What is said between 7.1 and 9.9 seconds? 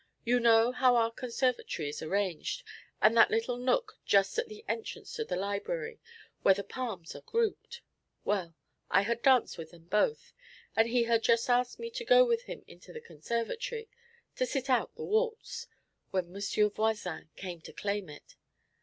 are grouped? Well, I had danced with them